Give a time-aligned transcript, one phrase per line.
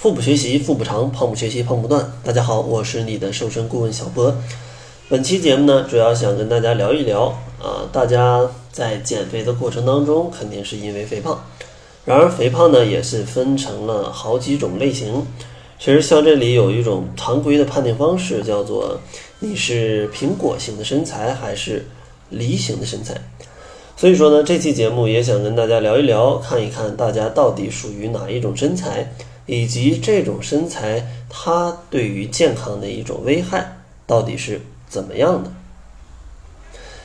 [0.00, 2.10] 腹部学习腹部长，胖不学习胖不断。
[2.24, 4.34] 大家好，我是你的瘦身顾问小波。
[5.10, 7.24] 本期节目呢，主要想跟大家聊一聊
[7.62, 11.44] 啊，大家在减肥的过程当中，肯定是因为肥胖。
[12.06, 15.26] 然而，肥胖呢，也是分成了好几种类型。
[15.78, 18.98] 其实，像这里有一种常规的判定方式，叫做
[19.40, 21.86] 你是苹果型的身材还是
[22.30, 23.14] 梨形的身材。
[23.98, 29.12] 所以说呢，这期节目也想跟大家聊一聊，看一看大家到底属于哪一种身材。
[29.46, 35.52] 以及这种身材，它对于健康的一种危害到底是怎么样的？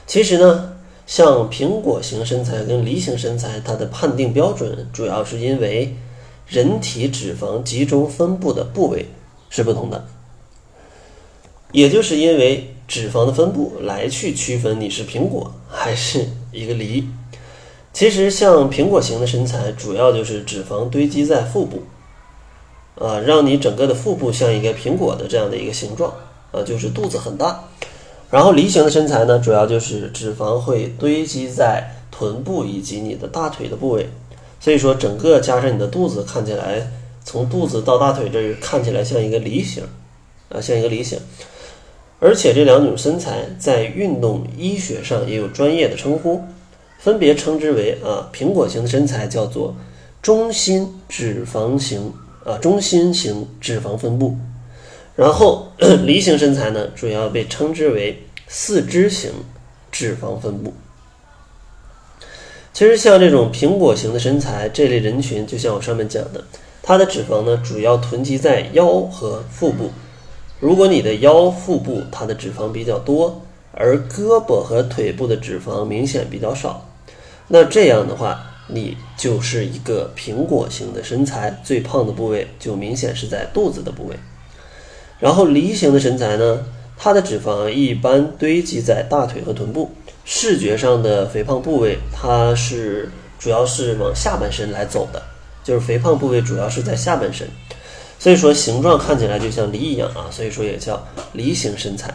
[0.08, 0.74] 其实呢，
[1.08, 5.96] 像苹果型身材跟梨形身材，它的判定标准主要是因为
[6.48, 9.08] 人体脂肪集中分布的部位
[9.50, 10.08] 是不同的，
[11.72, 17.08] 也就是因为脂肪的分布来去区分你是苹果还是一个梨。
[17.92, 21.82] 其实像苹果型的身材，主要就是脂肪堆积在腹部。
[22.98, 26.14] 啊，让你整个的腹部像一个苹果的这样的一个形状，
[26.52, 27.66] 啊，就是肚子很大。
[28.32, 34.10] 然后梨形的身材呢，主要就是脂肪会堆积在臀部以及你的大腿的部位，
[34.60, 36.90] 所以说整个加上你的肚子，看起来
[37.24, 39.84] 从肚子到大腿这儿看起来像一个梨形，
[40.50, 41.20] 啊，像一个梨形。
[42.20, 46.42] 而且这两种身材在运动医学上也有专业的称呼，
[46.98, 49.76] 分别称之为啊，苹果型的身材叫做
[50.22, 52.14] 中心脂肪型。
[52.46, 54.38] 啊，中心型脂肪分布，
[55.16, 55.72] 然后
[56.06, 59.32] 梨形身材呢，主要被称之为四肢型
[59.92, 60.72] 脂肪分布。
[62.72, 66.44] 其实像这种苹果型的身材，这类人群，就像我上面讲的，
[66.84, 69.90] 它的脂肪呢，主要囤积在腰和腹部。
[70.60, 76.88] 如果你的腰腹部它的脂肪比较多，而胳膊和腿部的脂肪明显比较少，
[77.48, 78.52] 那这样的话。
[78.68, 84.16] 你就是一个苹果型的身材，最胖的部位就明显是在肚子的部位。
[85.20, 86.66] 然后梨形的身材呢，
[86.98, 89.92] 它的脂肪一般堆积在大腿和臀部，
[90.26, 95.22] 视觉上的肥胖部位它是主要是往下半身来走的，
[95.64, 97.48] 就是肥胖部位主要是在下半身，
[98.20, 102.14] 所以说形状看起来就像梨一样啊，所以说也叫梨形身材。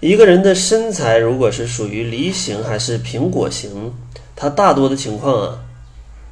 [0.00, 3.94] 一个人的身材如果是属于梨形还是苹果型？
[4.36, 5.64] 它大多的情况啊，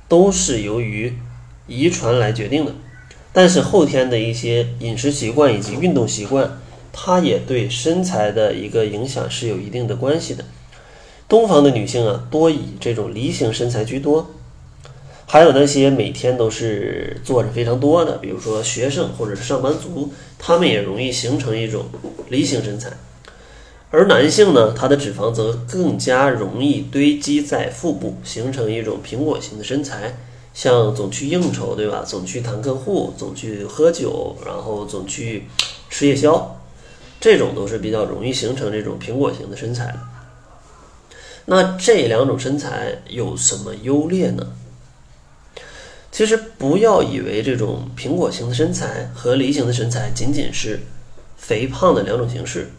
[0.09, 1.17] 都是由于
[1.67, 2.75] 遗传来决定的，
[3.33, 6.59] 但是后天的一些饮食习惯以及运动习惯，
[6.93, 10.45] 它也对身材的一个影响是有一定的关系的。
[11.29, 14.33] 东方的女性啊，多以这种梨形身材居多，
[15.25, 21.87] 还有那些每天都是坐着非常多的，比如说学生或者是上班族，他们也容易形成一种
[22.29, 22.91] 梨形身材。
[23.93, 30.17] 而男性呢，他的脂肪则更加容易堆积在腹部，形成一种苹果型的身材。
[30.55, 32.03] 像总去应酬，对吧？
[32.07, 35.45] 总去谈客户，总去喝酒，然后总去
[35.89, 36.59] 吃夜宵，
[37.21, 39.95] 这种都是比较容易形成这种苹果型的身材。
[41.47, 44.47] 那这两种身材有什么优劣呢？
[46.11, 50.81] 其实不要以为这种苹果型的身材和梨形的身材仅仅是
[51.37, 52.71] 肥胖的两种形式。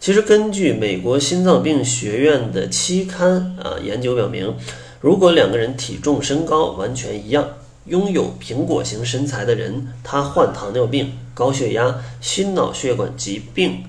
[0.00, 4.56] 其实，根据美国心脏病学院的期刊啊研究表明，
[4.98, 7.46] 如果两个人体重、身高完全一样，
[7.84, 13.84] 拥有苹果型身材的人，他患糖尿病、高血压、心脑血管疾病，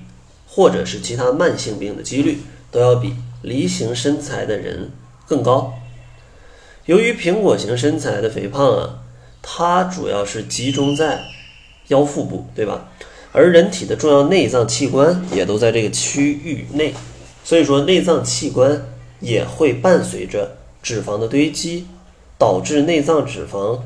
[0.46, 2.40] 或者是其他慢性病的几率，
[2.70, 4.90] 都要比梨形身材的人
[5.26, 5.72] 更高。
[6.84, 8.98] 由于苹果型身材的肥胖啊，
[9.40, 11.22] 它主要是集中在
[11.88, 12.90] 腰腹部，对吧？
[13.32, 16.92] 而人体的重要内脏器官也都在这个区域内，
[17.42, 18.86] 所以说内脏器官
[19.20, 21.86] 也会伴随着脂肪的堆积，
[22.36, 23.80] 导致内脏脂肪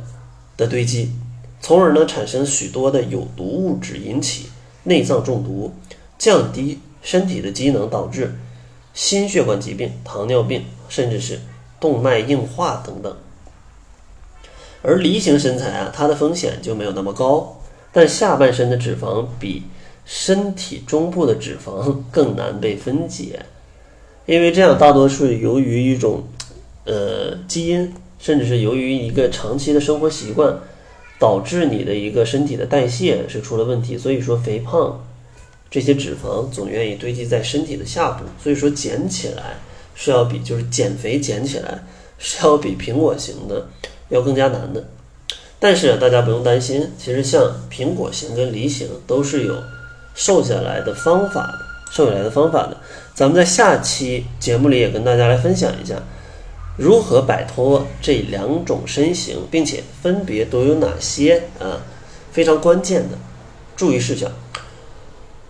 [0.57, 1.13] 的堆积，
[1.61, 4.49] 从而呢产生许多的有毒物质，引起
[4.83, 5.73] 内脏中毒，
[6.19, 8.35] 降低身体的机能，导致
[8.95, 11.39] 心血管疾病、糖尿病，甚至是
[11.79, 13.17] 动脉硬化等等。
[14.83, 17.61] 而梨形身材啊，它的风险就没有那么高。
[17.93, 19.63] 但下半身的脂肪比
[20.05, 23.41] 身体中部的脂肪更难被分解，
[24.27, 26.23] 因为这样大多数由于一种
[26.85, 30.59] 呃基因，甚至是由于一个长期的生活习惯，
[31.19, 33.99] 导致你的一个身体的代谢是出了问题。
[33.99, 35.05] 所以说，肥胖
[35.71, 39.57] 这些脂肪总愿意堆积在身体的下部，所以说减起来
[39.95, 41.83] 是要比就是减肥减起来
[42.19, 43.67] 是要比苹果型的
[44.11, 44.85] 要更加难的。
[45.59, 49.55] 但是大家不用担心，其实像苹果型跟梨型都是有
[50.15, 51.59] 瘦下来的方法的，
[51.91, 52.77] 瘦下来的方法的。
[53.15, 55.95] 咱们在下期节目里也跟大家来分享一下，
[56.77, 61.81] 如何摆脱这两种身形，并且分别都有哪些啊
[62.31, 63.17] 非常关键的
[63.75, 64.31] 注意事项。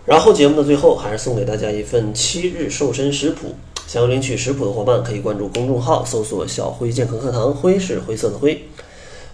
[0.05, 3.55] 然后节目的最后，还是送给大家一份七日瘦身食谱。
[3.85, 8.65] 想要领取食谱的伙伴，可以关注公众号，搜索“小辉健康课堂”，辉是灰色的灰。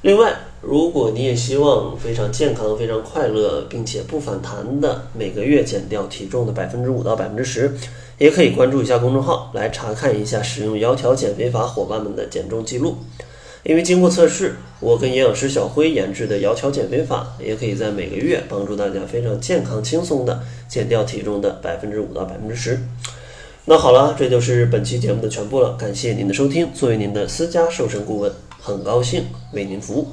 [0.04, 7.74] 另外，如果你也希望非常健康、非常快乐，并且不反弹的每个月减掉体重的百分之五到百分之十，
[8.18, 12.98] 也可以关注一下公众号，来查看一下使用窈窕减肥法伙伴们的减重记录。
[13.64, 22.78] 因为经过测试，我跟营养师小辉研制的窈窕减肥法，也可以在每个月帮助大家非常健康、轻松的减掉体重的百分之五到百分之十。
[23.66, 25.78] 那好了，这就是本期节目的全部了。
[25.80, 26.68] 感谢您的收听。
[26.74, 28.30] 作为您的私家瘦身顾问，
[28.66, 30.08] 很高兴为您服务。